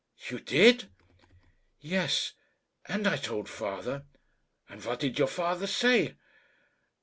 [0.31, 0.89] "You did?"
[1.79, 2.33] "Yes;
[2.87, 4.05] and I told father."
[4.67, 6.15] "And what did your father say?"